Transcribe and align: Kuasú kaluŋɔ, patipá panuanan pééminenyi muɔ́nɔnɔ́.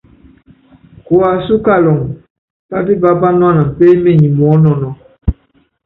Kuasú 1.05 1.53
kaluŋɔ, 1.65 2.05
patipá 2.69 3.09
panuanan 3.21 3.67
pééminenyi 3.77 4.29
muɔ́nɔnɔ́. 4.37 4.91